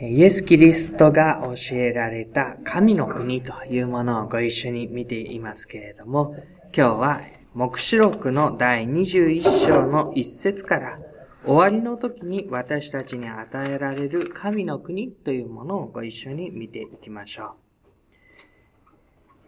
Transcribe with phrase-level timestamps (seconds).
[0.00, 6.34] イエス・キリストが教えられた神の国というものをご一緒に見ていますけれども、
[6.76, 7.20] 今日は
[7.54, 10.98] 目視録の第21章の一節から
[11.46, 17.54] 終わりの時に私たちに与えられる神の国というものをご一緒に見ていきましょ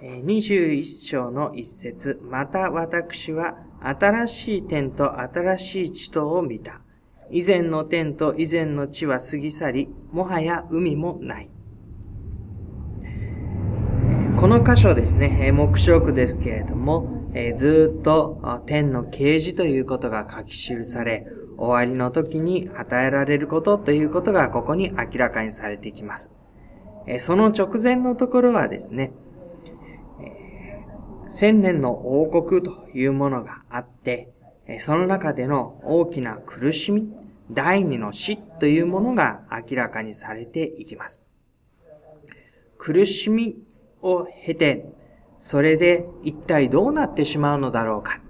[0.01, 0.05] う。
[0.05, 6.83] 21章の一節、また私は新しい天と新しい地とを見た。
[7.31, 11.51] 以前の天と以前の地は過ぎ去り、もはや海もない。
[14.37, 21.27] この箇所ですね、目視録ですけれども、ずっと天の啓示ということが書き記され、
[21.59, 26.31] 終わりの時に与えられることということがここに明らかにされてきます。
[27.19, 29.13] その直前のところはですね、
[31.33, 34.33] 千年の王国というものがあって、
[34.81, 37.09] その中での大きな苦しみ、
[37.51, 41.23] 第二の死というものが明らかにされていきます。
[42.79, 43.57] 苦しみ
[44.03, 44.87] を経て、
[45.41, 48.21] それで一体どうなってしまうのだろうか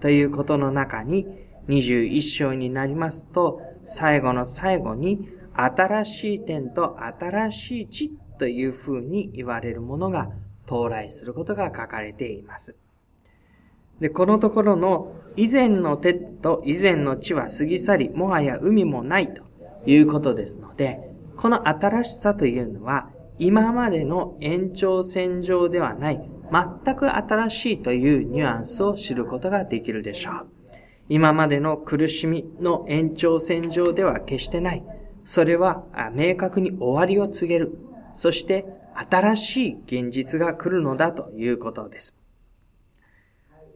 [0.00, 1.26] ということの中に
[1.68, 10.30] 21章になりますと、最後の最後に新しい点と新しい地という風に言われるものが
[10.66, 12.76] 到来することが書かれています。
[14.04, 19.42] で、このところの以前の手と以前の地は過ぎ去り、もはや海もないと
[19.86, 21.00] いうことですので、
[21.38, 26.20] この新しさというのは、今までの延長線上ではない、
[26.52, 30.46] 全く新しいというニュアンスを知ることができるでしょう。
[31.08, 34.84] 今までの苦しみの延長線上では決してない。
[35.24, 37.78] それは明確に終わりを告げる。
[38.12, 38.66] そして
[39.10, 42.14] 新しい現実が来るのだということです。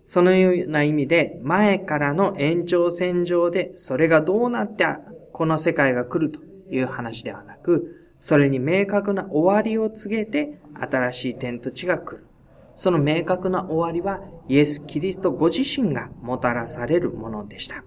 [0.09, 4.87] そのような意味で、前からの延長線上で、それがどうなって
[5.33, 12.27] この世界が来るという話ではなく、それに明確な終わりを告げて、新しい天と地が来る。
[12.75, 17.85] その明確な終わりは、イエス・キリストご自身がもたらされるものでした。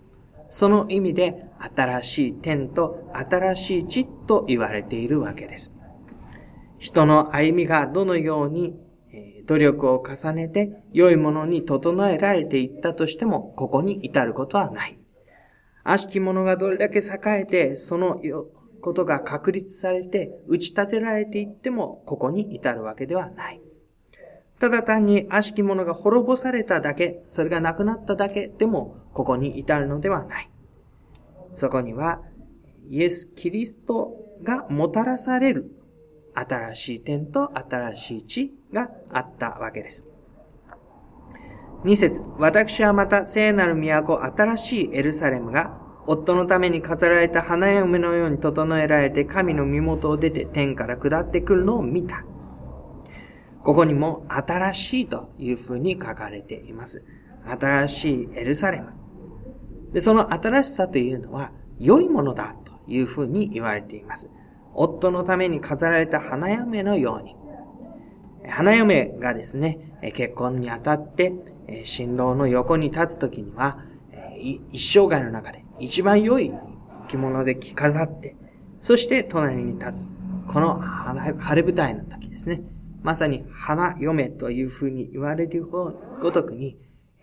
[0.48, 5.74] その意味で、新しい天と新しい地と言われているわけです。
[6.78, 8.80] 人の歩みがどのように
[9.46, 14.98] 努力を重ねて良いものに整えられていったとしても、ここに至ることはない。
[15.84, 18.22] 悪しき者がどれだけ栄えて、その
[18.82, 23.62] ことが確立されて、打ち立てられていっても、ここに至るわけではない。
[24.60, 30.52] ただ単に悪しき者が滅ぼされただけ、それがなくなっただけでも、ここに至るのではない。
[31.56, 32.22] そこには、
[32.88, 35.72] イエス・キリストがもたらされる
[36.34, 40.08] 新しい点と新しい地があったわけです。
[41.84, 52.24] 二節、私はまた聖なる都、新しいエルサレムが、夫のために飾られた花嫁のように整えられて神の身元を出て天から下ってくるのを見た。
[53.64, 57.04] ここにも新しいというふうに書かれています。
[57.46, 58.94] 新しいエルサレム。
[59.94, 64.30] で、その新しさというのは良いものだというふうに言われています。
[64.74, 67.36] 夫のために飾られた花嫁のように、
[68.50, 71.34] 花嫁がですね、結婚にあたって、
[71.84, 73.80] 新郎の横に立つときには、
[74.72, 76.52] 一生涯の中で一番良い
[77.08, 78.36] 着物で着飾って、
[78.80, 80.08] そして隣に立つ。
[80.48, 82.64] この晴れ舞台の時ですね。
[83.04, 85.92] まさに花嫁という風に言われるご
[86.32, 86.78] とくに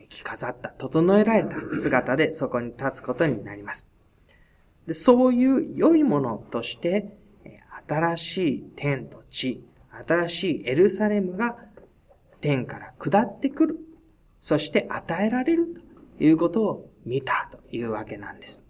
[0.09, 3.89] 着飾った、整えられた姿でそこに立つことになります。
[4.87, 7.18] でそういう良いものとして、
[7.87, 9.65] 新しい天と地、
[10.06, 11.56] 新しいエルサレムが
[12.41, 13.78] 天から下ってくる。
[14.41, 15.83] そして与えられる
[16.19, 18.62] ということを見たというわけなんです。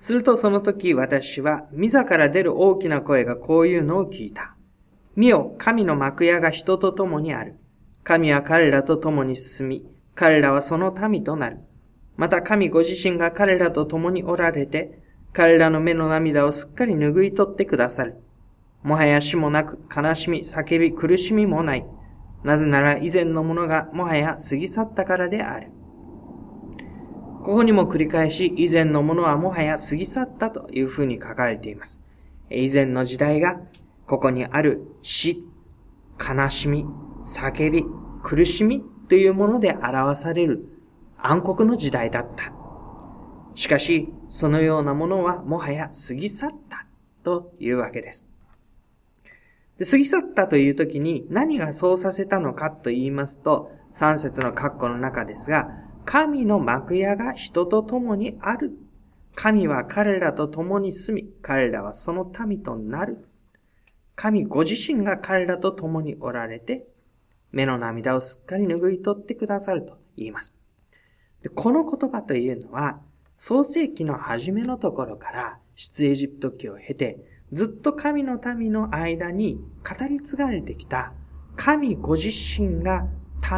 [0.00, 4.54] するとその時私は、ミザから出る大きな声がこういうのを聞いた。
[5.16, 7.56] 見よ、神の幕屋が人と共にある。
[8.04, 11.58] 神は彼らと共に進み、彼らはその民となる。
[12.16, 15.02] また神ご自身が彼らと共におられて、
[15.36, 18.16] 彼らの目の涙をすっかり拭い取ってくださる。
[18.82, 21.86] もはや死もなく、悲しみ、叫び、苦しみもない。
[22.42, 25.72] なぜなら以前のものがもはや過ぎ去ったからである。
[27.44, 32.00] ここにも繰り返し、以前のものはもはや過ぎ去ったというふうに書かれています。
[32.48, 33.60] 以前の時代が、
[34.06, 35.44] ここにある死、
[36.18, 36.86] 悲しみ、
[37.26, 37.84] 叫び、
[38.22, 40.66] 苦しみというもので表される
[41.18, 42.65] 暗黒の時代だった。
[43.56, 46.86] しかし、そのようなものはもはや過ぎ去った
[47.24, 48.24] というわけです。
[49.78, 55.68] で過ぎ去ったという時に何がそうさせたのかと言いますと、三節の括弧の中ですが、
[56.04, 58.78] 神の幕屋が人と共にある
[59.36, 63.28] 神は彼らと共に住み、彼らはその民となる。
[64.14, 66.86] 神ご自身が彼らと共におられて、
[67.52, 70.54] 目の涙をすっかり拭い取ってくださると言います。
[71.42, 72.98] でこの言葉というのは、
[73.38, 77.18] 創世記の初めのところから出エジプト記を経て、
[77.52, 81.12] ずっと神の民の間に語り継がれてきた
[81.54, 83.06] 神ご自身が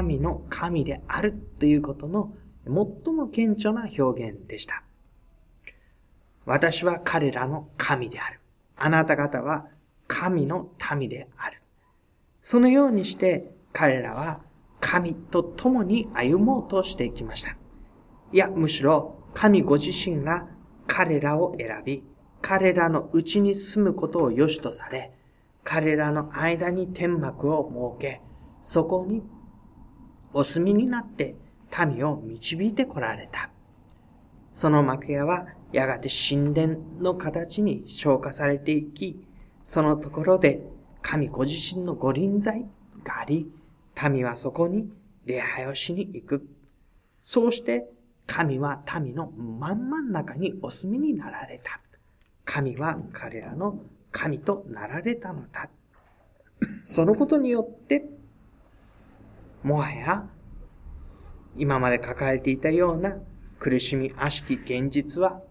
[0.02, 2.34] 民の神であるということの
[2.64, 4.82] 最も顕著な表現でした。
[6.44, 8.40] 私は彼らの神である。
[8.76, 9.66] あなた方は
[10.06, 11.62] 神の民である。
[12.40, 14.40] そのようにして彼らは
[14.80, 17.56] 神と共に歩もうとしてきました。
[18.32, 20.48] いや、むしろ神ご自身が
[20.86, 22.04] 彼らを選び、
[22.40, 25.12] 彼らのうちに住むことを良しとされ、
[25.64, 28.22] 彼らの間に天幕を設け、
[28.60, 29.22] そこに
[30.32, 31.36] お住みになって
[31.86, 33.50] 民を導いてこられた。
[34.52, 39.26] その幕屋はやがて神殿の形に消化されていき、
[39.62, 40.62] そのところで
[41.02, 42.66] 神ご自身のご臨在
[43.04, 43.50] があり、
[44.10, 44.90] 民はそこに
[45.26, 46.48] 礼拝をしに行く。
[47.22, 47.90] そうして
[48.28, 51.80] 神は民の真ん真ん中にお住みになられた。
[52.44, 53.80] 神は彼らの
[54.12, 55.70] 神となられたのだ。
[56.84, 58.04] そのことによって、
[59.62, 60.28] もはや
[61.56, 63.16] 今まで抱えていたような
[63.58, 65.42] 苦しみ悪しき現実は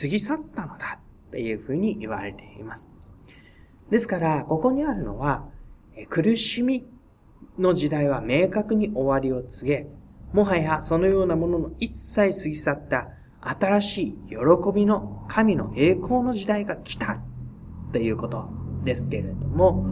[0.00, 1.00] 過ぎ去ったのだ
[1.30, 2.88] というふうに言われています。
[3.90, 5.48] ですから、ここにあるのは、
[6.10, 6.84] 苦しみ
[7.58, 9.88] の時代は明確に終わりを告げ、
[10.36, 13.08] もはやそのようなものの一切過ぎ去った
[13.40, 14.36] 新しい喜
[14.74, 17.22] びの神の栄光の時代が来た
[17.90, 18.50] ということ
[18.84, 19.86] ですけれども、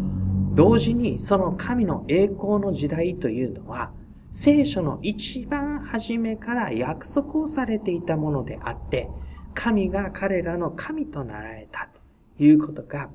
[0.52, 3.93] 同時にその神の栄光の時代というのは、
[4.32, 9.08] 聖書の一番初めから約束をされていたものであって、
[9.55, 11.88] 神が彼らの神となられた
[12.37, 13.08] ということが、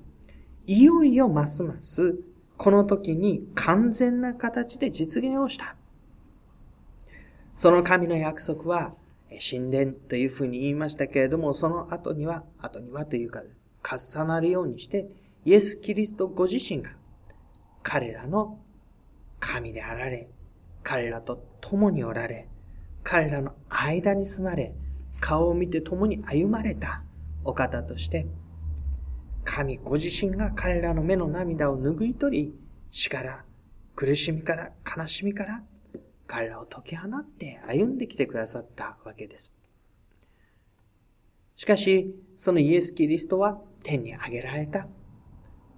[0.65, 2.17] いよいよますます
[2.57, 5.75] この時に完全な形で実現をした。
[7.59, 8.93] その神の約束は、
[9.51, 13.43] 神殿というふうに言いましたけれども、その後には、後にはというか、
[13.83, 15.09] 重なるようにして、
[15.43, 16.91] イエス・キリストご自身が、
[17.83, 18.59] 彼らの
[19.41, 20.29] 神であられ、
[20.83, 22.47] 彼らと共におられ、
[23.03, 24.73] 彼らの間に住まれ、
[25.19, 27.03] 顔を見て共に歩まれた
[27.43, 28.25] お方として、
[29.43, 32.53] 神ご自身が彼らの目の涙を拭い取り、
[32.89, 33.43] 死から、
[33.97, 35.61] 苦しみから、悲しみから、
[36.29, 39.51] 彼らを解き放って歩んできてくださったわけです。
[41.55, 44.87] しかし、そのイエス・キリストは天に上げられた。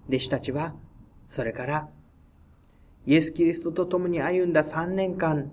[0.09, 0.75] 弟子たちは、
[1.25, 1.89] それから、
[3.05, 5.49] イエス・キリストと共に歩んだ3年間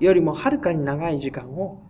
[0.00, 1.80] よりもはるかに長い時間を、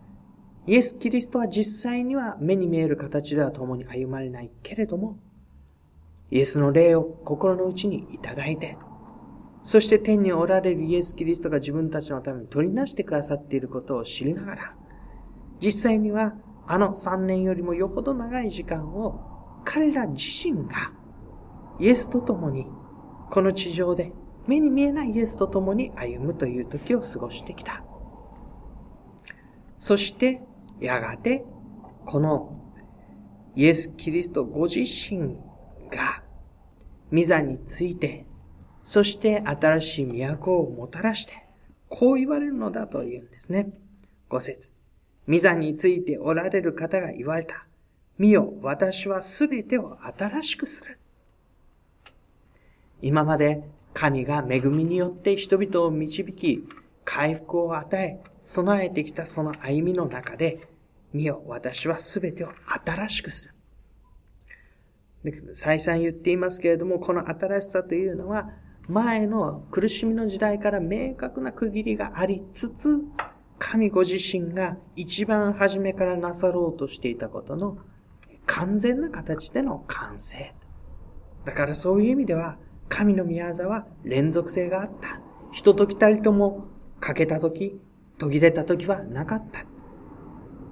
[0.67, 5.17] イエス・キリストは実際には目に見える形では共に歩まれないけれども、
[6.29, 8.77] イエスの霊を心の内にいただいて、
[9.65, 14.75] そして天におられるイエス・キリストが自分たちのために取りなしてくださっていることを知りながら、
[15.59, 16.35] 実際には
[16.67, 20.91] あの3年よりもよほど長い時間を彼ら自身が
[21.79, 22.67] イエスと共に
[23.31, 24.11] この地上で
[24.45, 27.83] 目に見えないイエスと共に歩むという時を過ごしてきた。
[29.79, 30.43] そして、
[30.79, 31.43] やがて、
[32.05, 32.71] この
[33.55, 35.37] イエス・キリストご自身
[35.89, 36.23] が、
[37.11, 38.27] 御座について
[38.85, 41.43] そして新しい都をもたらして、
[41.89, 43.71] こう言われるのだと言うんですね。
[44.29, 44.69] 五節。
[45.25, 47.65] ミザについておられる方が言われた。
[48.19, 50.99] 見よ、私はすべてを新しくする。
[53.01, 53.63] 今まで
[53.95, 56.63] 神が恵みによって人々を導き、
[57.03, 60.59] 回復を与え、備えてきたその歩みの中で、
[61.11, 62.51] 見よ、私はすべてを
[62.85, 63.51] 新しくす
[65.23, 65.55] る。
[65.55, 68.51] 再三言っていますけれども、この新しさというのは、
[68.87, 72.99] 前の苦しみの時代から明確な区切りがありつつ、
[73.57, 77.77] 神ご自身が一番初めからなさろうとしていたことの
[78.45, 80.53] 完全な形での完成。
[81.45, 85.19] だからそういう意味では、神の宮座は連続性があった。
[85.51, 86.67] 人と来たりとも
[86.99, 87.79] 欠けた時、
[88.17, 89.65] 途切れた時はなかった。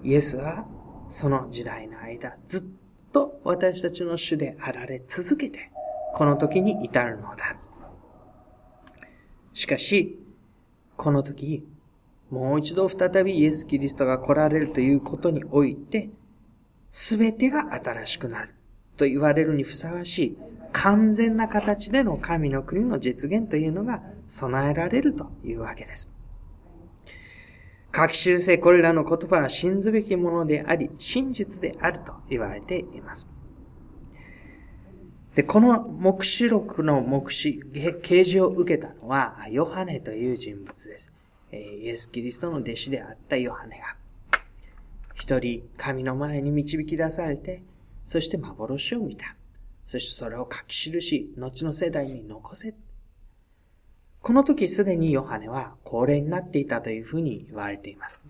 [0.04, 0.68] イエスは
[1.10, 2.64] その時代の間、ずっ
[3.12, 5.72] と私たちの主であられ続けて、
[6.14, 7.56] この時に至るのだ。
[9.54, 10.20] しかし、
[10.98, 11.66] この時、
[12.30, 16.10] もう一度再びイエス・キリストが来られるということにおいて、
[16.92, 18.54] すべてが新しくなる
[18.98, 20.38] と言われるにふさわしい
[20.72, 26.12] 完全な形での神の国の実現というのが備えられるというわけです。
[27.96, 33.28] 書き記せこれらの言葉は信ずべきものであり、真実であると言われています。
[35.36, 37.60] で、この目視録の目視、
[38.04, 41.12] 啓示を受けたのは、ヨハネという人物です。
[41.52, 43.96] イエス・キリストの弟子であったヨハネが、
[45.16, 47.64] 一人神の前に導き出されて、
[48.04, 49.36] そして幻を見た。
[49.86, 52.76] そしてそれを書き記し、後の世代に残せ。
[54.22, 58.22] この時すでにヨハネは高齢になっていたというふうに言われています。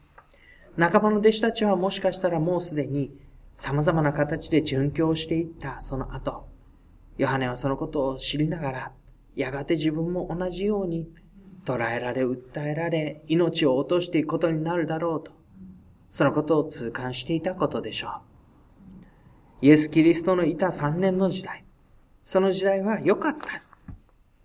[0.77, 3.11] 仲間の弟子たちはもしかしたらもうすでに
[3.55, 6.47] 様々な形で殉教していったその後、
[7.17, 8.91] ヨハネはそのことを知りながら、
[9.35, 11.07] やがて自分も同じように
[11.65, 15.31] 捉えられ、訴えられ、命を落としていくことになるだろうと、
[16.09, 19.65] そのことを痛感していたことでしょう。
[19.65, 21.63] イエス・キリストのいた3年の時代、
[22.23, 23.63] その時代は良かった。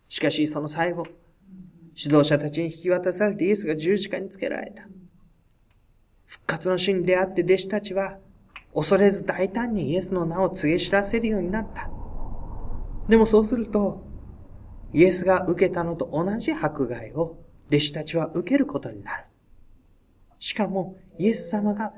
[0.09, 1.05] しかしその最後、
[1.97, 4.87] 指導者たちに引き渡されてイエスが十字架につけられた。
[6.27, 8.19] 復活の主に出会って弟子たちは
[8.75, 11.91] 恐れず大胆にイエスの名を告げ知らせるようになった。
[13.09, 14.05] でもそうすると、
[14.93, 17.39] イエスが受けたのと同じ迫害を
[17.69, 19.25] 弟子たちは受けることになる。
[20.39, 21.93] しかも、イエス様が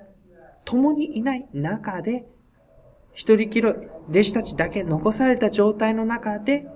[0.65, 2.27] 共にいない中で、
[3.13, 6.67] 一人きり弟子たちだけ残された状態の中で、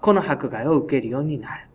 [0.00, 1.68] この迫害を受けるようになる。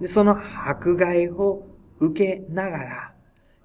[0.00, 0.36] で、その
[0.66, 1.66] 迫害を
[1.98, 3.14] 受けながら、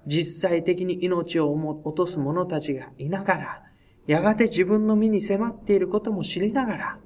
[0.06, 1.52] 実際的に命を
[1.84, 3.62] 落とす者たちがいながら、
[4.06, 6.98] やがて自分の身に迫っていることも知りながら、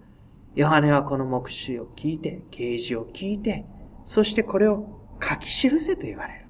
[0.56, 3.66] ヨハネはこの目視を聞いて、啓示を聞いて、
[4.04, 4.88] そしてこれを
[5.22, 6.46] 書き記せと言われる。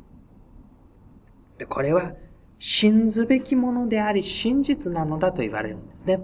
[1.58, 2.12] で、これは
[2.58, 6.20] 信ずべきものであり真実なのだと言われるんですね。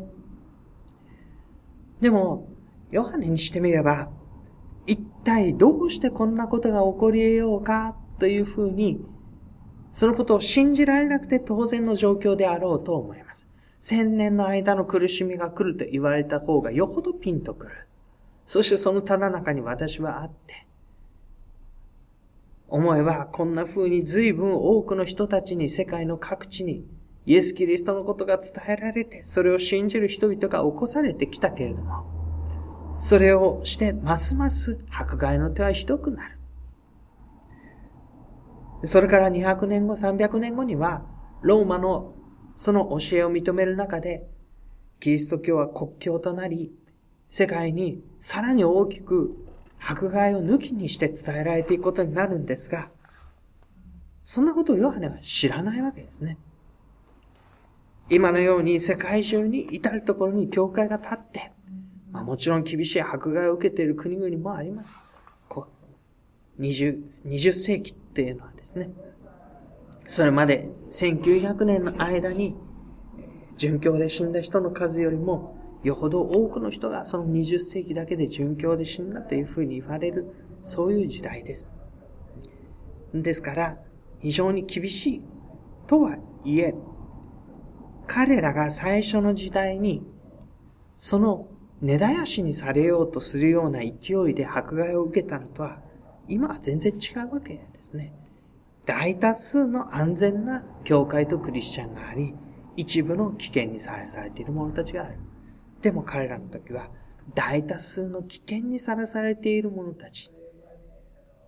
[2.00, 2.48] でも、
[2.92, 4.10] ヨハネにしてみれば、
[4.86, 9.04] 一体どうしてこんなことが起こり得ようかというふうに、
[9.90, 13.51] そのことを信じられなくて当然の状況であろうと思います。
[13.82, 17.88] 千年の間の苦しみが来ると言われた方がよほどピンとくる。
[18.46, 20.68] そしてそのただ中に私はあって、
[22.68, 26.86] 思えばこんな風に随分多くの人たちに世界の各地に
[27.26, 32.04] イエス・キリストのことが伝えられて、それを信じる人々が起こされてきたけれども、
[32.98, 36.38] それをして、ますます迫害の手はひどくなる。
[38.84, 41.04] それから200年後、300年後には、
[41.40, 42.14] ローマの
[42.56, 44.26] その教えを認める中で、
[45.00, 46.72] キリスト教は国教となり、
[47.30, 49.36] 世界にさらに大きく
[49.80, 52.90] 迫害を抜きにして伝えられていくことになるんですが、
[54.24, 56.38] そんなことをヨハネは知らないわけですね。
[58.08, 61.52] 今のように世界中に至るところに教会が立って、
[62.10, 64.94] まあ、もちろん厳しい迫害を受けている国々もあります。
[65.48, 65.66] こ
[66.58, 68.90] う20、20世紀っていうのはですね、
[70.12, 72.54] それまで1900年の間に、
[73.56, 80.26] 殉教で死んだ人の数よりも、よほど多くの人がその20世紀だけで殉教で死んだというふうに言われる、
[80.62, 81.66] そういう時代です。
[83.14, 83.78] ですから、
[84.20, 85.22] 非常に厳しい
[85.86, 86.74] とはいえ、
[88.06, 90.02] 彼らが最初の時代に、
[90.94, 91.48] その
[91.80, 95.80] 根絶やしにされようとするような勢いで迫害を受けたのとは、
[96.28, 98.12] 今は全然違うわけですね。
[98.84, 102.34] 大多数の安全な教会とクリスチャンがあり、
[102.76, 105.18] 一部の危険にさらされている者たちがある。
[105.80, 106.88] でも彼らの時は、
[107.34, 110.30] 大多数の危険にさらされている者たち。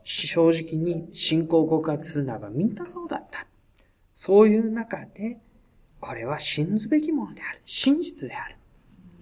[0.04, 3.46] 正直に信仰告白するならばみんなそうだった。
[4.14, 5.40] そういう中で、
[5.98, 7.62] これは信ずべきものである。
[7.64, 8.56] 真実である。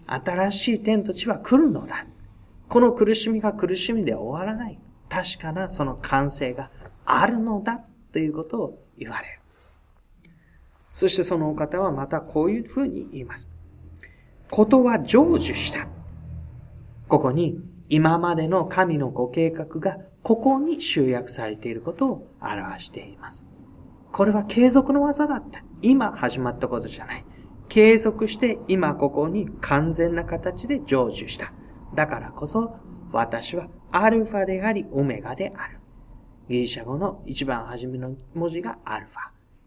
[0.06, 2.06] 新しい天と地は来るのだ。
[2.68, 4.78] この苦しみが苦しみで終わらない。
[5.08, 6.70] 確かなその完成が
[7.04, 9.40] あるのだということを言われる。
[10.92, 13.48] そしてそのお方はまたこういうふうに言います。
[14.50, 15.88] ことは成就した。
[17.08, 23.44] ここに今までの神のご計画がここに集約されていることを表しています。
[24.12, 25.64] これは継続の技だった。
[25.80, 27.24] 今始まったことじゃない。
[27.68, 31.52] 継続して今ここに完全な形で成就した。
[31.94, 32.76] だからこそ
[33.12, 35.81] 私はアルファでありオメガである。
[36.48, 39.18] ギリシャ語の一番初めの文字がアルファ。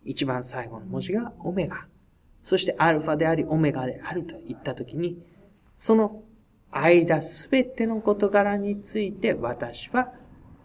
[0.03, 1.87] 一番最後の文字がオメガ。
[2.43, 5.17] そしてアルファでありオメガであると言ったときに、
[5.75, 6.23] その
[6.71, 10.13] 間すべての事柄について私は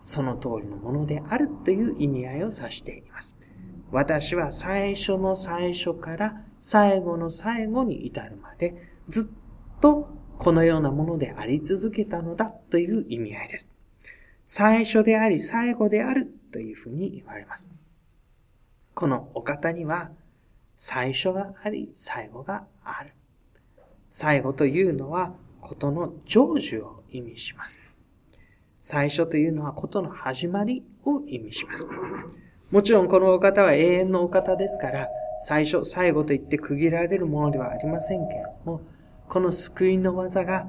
[0.00, 3.36] その通りのものであるという意味合いを指しています。
[3.90, 13.68] 私は最初の最初から最後の最後に至るまでずっとこのようなものであり続けたのだという意味合いです。
[14.52, 17.68] 最初であり最後であるというふうに言われます。
[18.94, 20.10] このお方には
[20.74, 23.12] 最初があり、最後がある。
[24.08, 27.78] 最後というのは、ことの成就を意味します。
[28.82, 31.86] 最初というのはことの始まりを意味します。
[32.72, 35.08] もちろんこのお方は永遠のお方ですから、
[35.42, 38.80] 最初、最後と言って区切られるものではありませんけれども、
[39.28, 40.68] この救いの技が、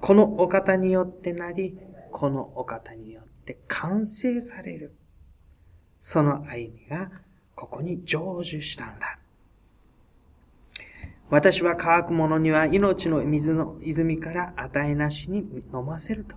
[0.00, 4.94] このお方によってなり、このお方によって完成される。
[6.00, 7.10] その歩みが、
[7.54, 9.18] ここに成就したんだ。
[11.30, 16.36] 私は乾く者には命の水の泉から与えなしに飲ませると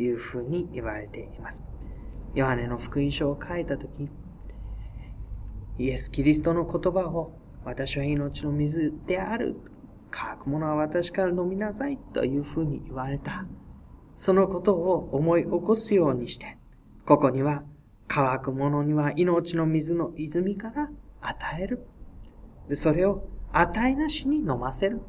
[0.00, 1.62] いうふうに言われています。
[2.34, 4.08] ヨハネの福音書を書いたとき、
[5.78, 7.32] イエス・キリストの言葉を
[7.64, 9.56] 私は命の水である。
[10.10, 13.44] 乾くものは私から飲みなさいというふうに言われた。
[14.18, 16.58] そのことを思い起こすようにして、
[17.06, 17.62] ここには
[18.08, 21.86] 乾くものには命の水の泉から与える。
[22.68, 25.00] で、それを与えなしに飲ませる。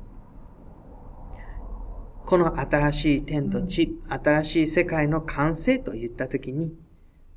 [2.27, 6.71] この新しい天と地、新しい世界の完成と言ったときに、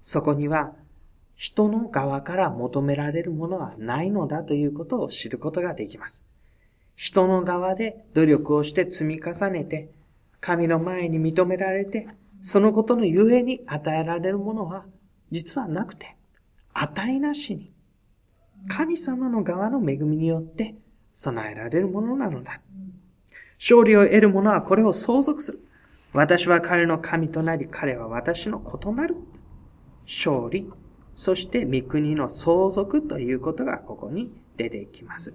[0.03, 0.75] そこには
[1.37, 6.23] 人の側から求められるものはないのだということを知ることができます。
[6.97, 10.02] 人の側で努力をして積み重ねて、
[10.43, 12.09] 神の前に認められて、
[12.43, 14.85] そのことのゆえに与えられるものは
[15.31, 16.17] 実はなくて、
[16.75, 17.73] 与えなしに、
[18.69, 20.75] 神様の側の恵みによって
[21.13, 22.61] 備えられるものなのだ。
[23.61, 25.61] 勝利を得る者はこれを相続する。
[26.13, 29.15] 私は彼の神となり、彼は私の子となる。
[30.07, 30.69] 勝利、
[31.15, 35.35] そして御国の相続ということがここに出てきます。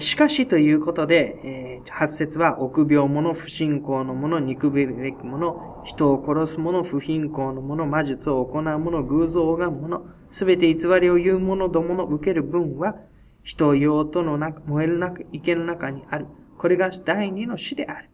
[0.00, 12.96] しかしということで、八節は臆病者、不信仰の者、憎べべき者、人を殺す者、不貧困の者、魔術を行う者、偶像を拝む者、すべて偽りを言う者どもの受ける分は、
[13.42, 16.26] 人を用との中、燃える中、池の中にある。
[16.58, 18.10] これが第二の死である。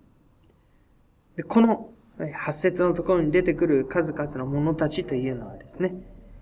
[1.36, 1.90] でこの
[2.32, 5.96] 八節のところに出てくる数々の者たちというのはですね、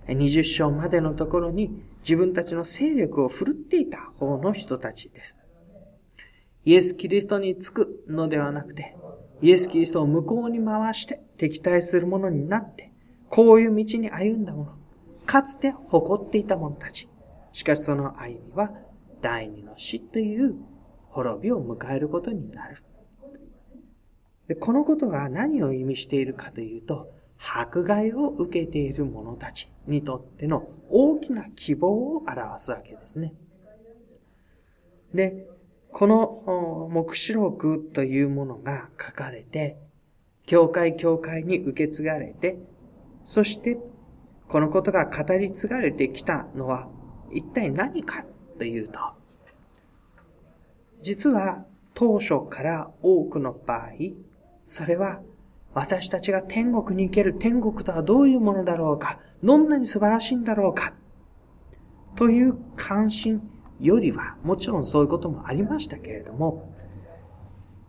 [0.09, 5.37] 二十章までのところに自分たちの勢力を振るっていた方の人たちです。
[6.65, 8.97] イエス・キリストにつくのではなくて、
[9.41, 12.93] イエス・キリストを向こうに回して敵対する者になって、
[13.29, 14.77] こういう道に歩んだ者、
[15.27, 17.09] かつて誇っていた者たち。
[17.53, 18.73] しかしその歩みは
[19.21, 20.57] 第二の死という
[21.11, 22.77] 滅びを迎えることになる。
[24.49, 27.13] でこのことが何を意味しているかというと、
[27.45, 33.35] 迫害を受けている者たちにとっての大きな希望を表すわけですね。
[35.13, 35.47] で、
[35.91, 39.77] この目視録というものが書かれて、
[40.47, 42.59] 教会教会に受け継がれて、
[43.25, 43.77] そして
[44.49, 46.89] このことが語り継がれてきたのは
[47.33, 48.25] 一体何か
[48.59, 48.99] というと、
[51.03, 53.91] 実は当初から多くの場合、
[54.65, 55.21] それは
[55.75, 60.95] 私たちが天国に行ける天国とはどういうものだろうか、どんなに素晴らしいんだろうか、
[62.15, 63.43] という関心
[63.81, 66.73] よりは、もちろんそういうこともありましたけれども、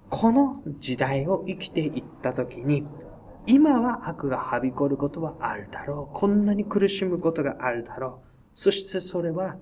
[0.10, 2.88] この時代を生きていったときに、
[3.46, 6.16] 今は悪がはびこることはあるだろう。
[6.16, 8.30] こんなに苦しむことがあるだろう。
[8.54, 9.58] そしてそれは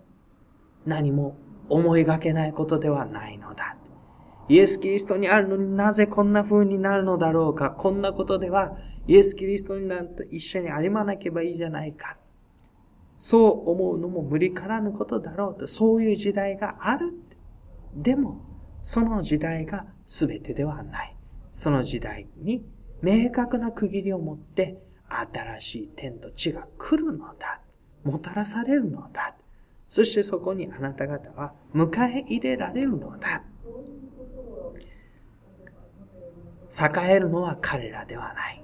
[0.85, 1.35] 何も
[1.69, 3.77] 思いがけないことではないのだ。
[4.51, 7.69] イエス・キリストにあるのになぜこんな風になるのだろうか？
[7.71, 12.17] こんなことではイエス・キリストになんと一緒に歩まなければいいじゃないか。
[13.17, 17.13] そう思うのも無理からぬことだろうと、そういう時代がある。
[17.95, 18.41] でも、
[18.81, 21.15] その時代が全てではない。
[21.53, 22.61] その時代に
[23.01, 27.61] 明確な区切りを持って新しい天と地が来るのだ。
[28.03, 29.33] もたらされるのだ。
[29.87, 33.43] そしてそこにあなた方は迎え入れられるのだ。
[36.71, 38.63] 栄えるのは彼らではない。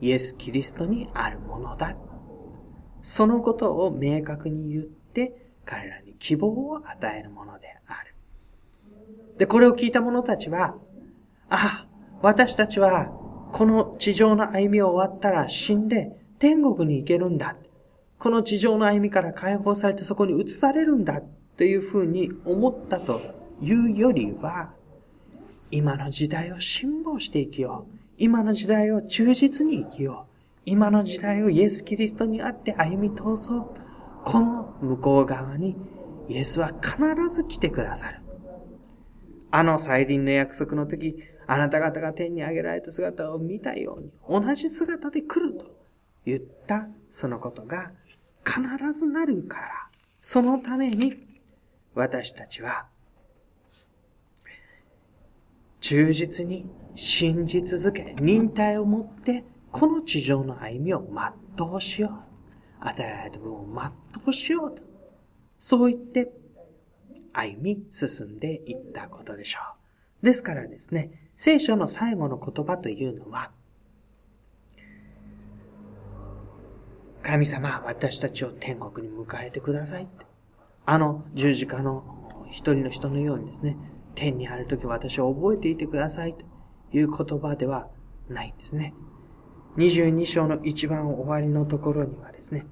[0.00, 1.96] イエス・キリストにあるものだ。
[3.02, 8.14] そのことを明確に言って彼らに希望を与えるものである。
[9.38, 10.76] で、これを聞いた者たちは、
[11.48, 11.86] あ、
[12.20, 13.12] 私たちは
[13.52, 17.56] この地上の歩みを終わったら死んで天国に行けるんだ。
[18.18, 21.22] この地上の歩みから解放されてそこに移されるんだ
[21.56, 23.20] というふうに思ったと
[23.62, 24.72] いうよりは、
[25.70, 27.96] 今の時代を辛抱して生きよう。
[28.18, 30.32] 今の時代を忠実に生きよう。
[30.64, 33.70] 今の時代をイエス・キリストにあって歩み通そう。
[34.24, 35.76] この向こう側に
[36.28, 36.96] イエスは必
[37.32, 38.20] ず来てくださる。
[39.50, 45.66] あの再臨の約束の時、あなた方が天に上げられた姿を見たように、同じ姿で来ると
[46.24, 47.92] 言った、そのことが
[48.44, 48.60] 必
[48.92, 49.68] ずなるから、
[50.18, 51.14] そのために
[51.94, 52.86] 私たちは
[55.88, 61.08] 忠実に信じ続け、忍耐を持ってこの地上の歩みを
[61.56, 62.10] 全うしよう。
[62.80, 64.82] 与えられた分を全うしようと。
[65.60, 66.32] そう言って
[67.32, 69.60] 歩み進んでいったことでしょ
[70.20, 70.26] う。
[70.26, 73.52] ですからですね、聖書の最後の言葉というのは、
[77.22, 80.26] 神様、私たちを天国に迎えてくださいって。
[80.84, 83.76] あの十字架の一人の人のようにですね、
[84.16, 86.44] 天にある時私を覚えていてくださいと
[86.96, 87.88] いう言葉では
[88.28, 88.94] ないんですね。
[89.76, 92.66] 22章の一番終わりのところにはですね、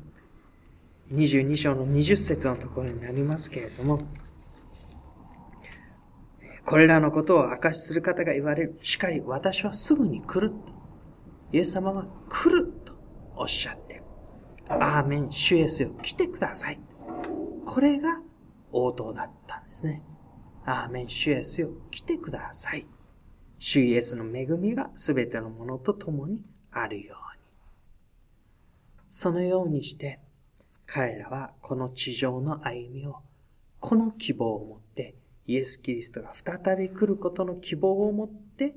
[1.12, 4.00] 22章の20節のところになりますけれども、
[6.64, 8.78] これらのことを証しする方が言われる。
[8.82, 10.54] しかり私はすぐに来る。
[11.52, 12.94] イエス様は来ると
[13.36, 14.02] おっしゃって、
[14.68, 16.80] アーメン、主イエスよ、来てください。
[17.66, 18.22] これが
[18.72, 20.02] 応答だったんですね。
[20.66, 22.86] アーメン、主イエスよ、来てください。
[23.58, 27.44] 主イエスの恵みが全てのものと共にあるように。
[29.10, 30.20] そのようにして、
[30.86, 33.16] 彼らはこの地上の歩みを、
[33.78, 35.14] この希望を持って
[35.46, 38.74] イエス・キリストが再び来ることの希望を持って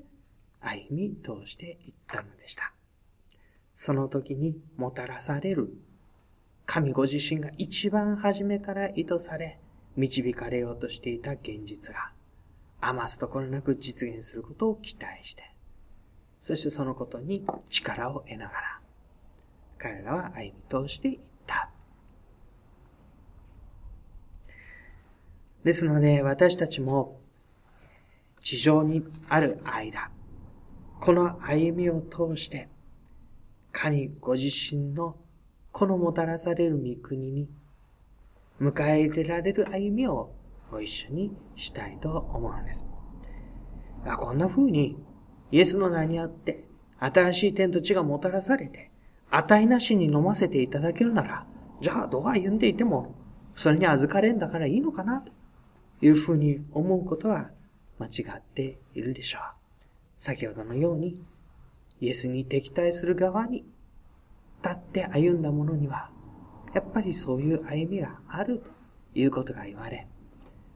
[0.59, 2.73] 歩み通していったのでした。
[3.73, 5.69] その時にもたらされる
[6.65, 9.59] 神ご自身が一番初めから意図され
[9.97, 12.11] 導かれようとしていた現実が
[12.79, 15.43] 余すところなく実現することを期待して、
[16.39, 18.77] そしてそのことに力を得ながら
[19.77, 21.69] 彼らは歩み通していった。
[25.63, 27.19] ですので、私たちも、
[28.41, 30.09] 地上にある間、
[30.99, 32.69] この歩みを通して、
[33.71, 35.15] 神ご自身の
[35.71, 37.47] このもたらされる御国に
[38.59, 40.31] 迎え入れられる歩みを
[40.71, 42.85] ご一緒にしたいと思うんです。
[44.17, 44.97] こんな風に
[45.51, 46.63] イエスの名にあって
[46.99, 48.91] 新しい天と地がもたらされて
[49.29, 51.45] 値なしに飲ませていただけるなら
[51.81, 53.15] じゃあどう歩んでいても
[53.53, 55.31] それに預かれんだからいいのかなと
[56.01, 57.49] いうふうに思うことは
[57.99, 59.41] 間違っているでしょう。
[60.17, 61.19] 先ほどのように、
[61.99, 63.65] イエスに敵対する側に
[64.63, 66.11] 立って歩んだ者には、
[66.77, 68.69] やっぱりそういう歩みがあると
[69.15, 70.07] いうことが言われ、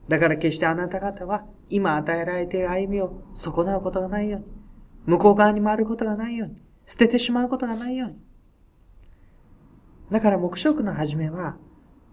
[0.08, 4.46] だから決してあなた方は今与えられている歩みを損なうことがないように、
[5.06, 8.16] 向こう側に回ることがないように、捨ててしまうことがないように。
[10.10, 11.56] だから目食の始めは、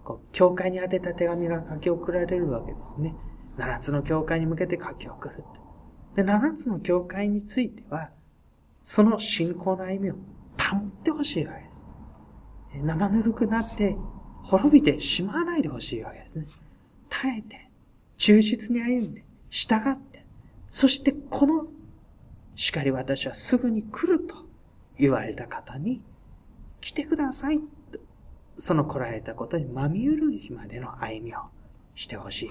[0.04, 3.14] こう、教会に宛てた手紙が書き送られるわけですね。
[3.56, 5.44] 七つの教会に向けて書き送る
[6.14, 8.10] で、七つの教会については、
[8.82, 10.14] その信仰の歩みを
[10.58, 11.69] 保ってほしいわけです。
[12.74, 13.96] 生ぬるくなって
[14.42, 16.46] 滅びてしまわないでほしいわけですね。
[17.08, 17.70] 耐えて、
[18.16, 20.24] 忠実に歩んで、従って、
[20.68, 21.66] そしてこの
[22.54, 24.34] 叱り私はすぐに来ると
[24.98, 26.02] 言われた方に
[26.80, 27.60] 来てください
[28.56, 31.38] その来られたことにまみうる日までの歩みを
[31.94, 32.50] してほしい。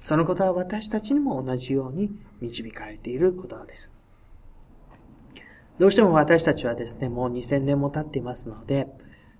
[0.00, 3.92] そのことは私たちにも同じように導かれていることです。
[5.78, 8.88] どうしても私たちはですね、もう2000年も経っていますので、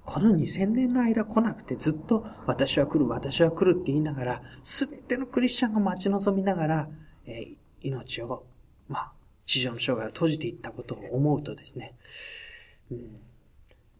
[0.08, 6.88] この2000年の間来なくてずっと私は来る、私は来るって言いながら、すべてのクリスチャンが待ち望みながら、
[7.26, 8.46] えー、命を、
[8.88, 9.12] まあ、
[9.44, 11.94] 地上の生涯を閉じていったことを思うとですね、
[12.90, 13.20] うん、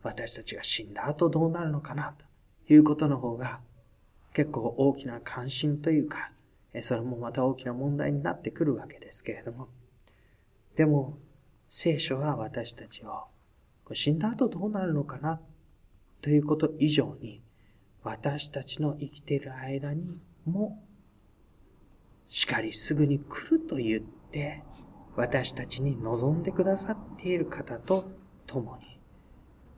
[0.02, 2.14] 私たちが死んだ後どうなるのかな
[2.66, 3.60] ということの方が
[4.32, 6.30] 結構大きな関心というか、
[6.80, 9.68] それもまた大きな問題になってくるわけですけれども、
[10.74, 11.18] でも
[11.68, 13.26] 聖書は私たちを
[13.92, 15.38] 死んだ後どうなるのかな
[16.20, 17.42] ということ以上に
[18.02, 20.82] 私たちの生きている間にも
[22.28, 24.62] しかりすぐに来ると言って
[25.16, 28.10] 私たちに望んでくださっている方と
[28.46, 28.98] 共に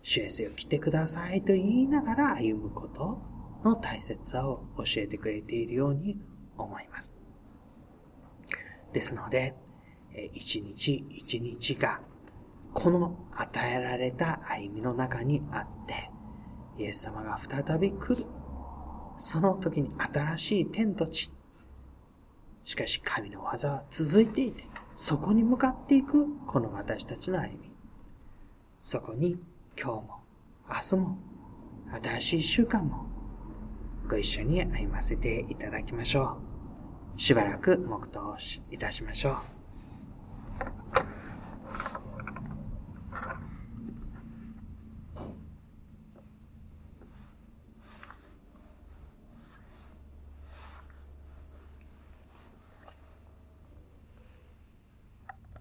[0.02, 3.22] 主イエスよ来てくださいと言いながら歩むこと
[3.64, 6.18] の大切さを教えてくれているように
[6.56, 7.12] 思います。
[8.92, 9.54] ですので、
[10.32, 12.00] 一日一日が
[12.72, 16.09] この与えられた歩みの中にあって、
[16.78, 18.26] イエス様が再び来る。
[19.16, 21.30] その時に新しい天と地。
[22.64, 27.70] しかし神の技は続いていて、そこに向かっていくこの私たちの歩み。
[28.82, 29.38] そこに
[29.80, 30.20] 今日も、
[30.68, 31.18] 明日も、
[32.02, 33.06] 新しい習慣も、
[34.08, 36.38] ご一緒に歩ませていただきましょ
[37.16, 37.20] う。
[37.20, 38.36] しばらく黙祷
[38.70, 39.59] いたしましょう。